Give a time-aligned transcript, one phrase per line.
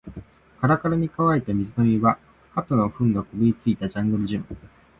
[0.59, 2.17] カラカラに乾いた水飲み場、
[2.55, 4.45] 鳩の糞がこびりついたジャングルジム